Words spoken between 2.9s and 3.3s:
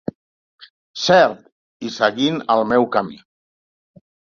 camí".